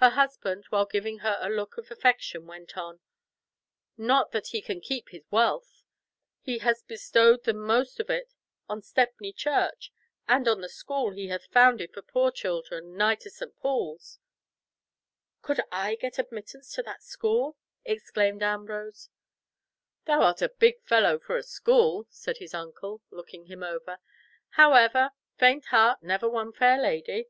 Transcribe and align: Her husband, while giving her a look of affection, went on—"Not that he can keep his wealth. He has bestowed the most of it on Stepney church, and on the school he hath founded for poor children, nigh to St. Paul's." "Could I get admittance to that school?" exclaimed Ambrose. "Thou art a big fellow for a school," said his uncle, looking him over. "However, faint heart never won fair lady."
Her 0.00 0.10
husband, 0.10 0.64
while 0.70 0.84
giving 0.84 1.18
her 1.18 1.38
a 1.40 1.48
look 1.48 1.78
of 1.78 1.88
affection, 1.88 2.48
went 2.48 2.76
on—"Not 2.76 4.32
that 4.32 4.48
he 4.48 4.60
can 4.60 4.80
keep 4.80 5.10
his 5.10 5.22
wealth. 5.30 5.84
He 6.40 6.58
has 6.58 6.82
bestowed 6.82 7.44
the 7.44 7.52
most 7.54 8.00
of 8.00 8.10
it 8.10 8.34
on 8.68 8.82
Stepney 8.82 9.32
church, 9.32 9.92
and 10.26 10.48
on 10.48 10.60
the 10.60 10.68
school 10.68 11.12
he 11.12 11.28
hath 11.28 11.52
founded 11.52 11.94
for 11.94 12.02
poor 12.02 12.32
children, 12.32 12.96
nigh 12.96 13.14
to 13.14 13.30
St. 13.30 13.56
Paul's." 13.56 14.18
"Could 15.40 15.60
I 15.70 15.94
get 15.94 16.18
admittance 16.18 16.72
to 16.72 16.82
that 16.82 17.04
school?" 17.04 17.56
exclaimed 17.84 18.42
Ambrose. 18.42 19.08
"Thou 20.06 20.20
art 20.22 20.42
a 20.42 20.48
big 20.48 20.80
fellow 20.82 21.20
for 21.20 21.36
a 21.36 21.44
school," 21.44 22.08
said 22.10 22.38
his 22.38 22.54
uncle, 22.54 23.02
looking 23.12 23.44
him 23.44 23.62
over. 23.62 24.00
"However, 24.58 25.10
faint 25.38 25.66
heart 25.66 26.02
never 26.02 26.28
won 26.28 26.50
fair 26.52 26.76
lady." 26.76 27.28